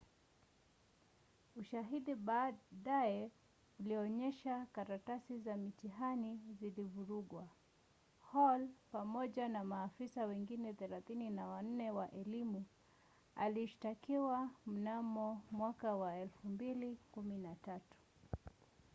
[1.55, 3.31] ushahidi baadaye
[3.79, 7.47] ulionyesha karatasi za mtihani zilivurugwa.
[8.31, 12.65] hall pamoja na maafisa wengine 34 wa elimu
[13.35, 17.79] alishtakiwa mnamo 2013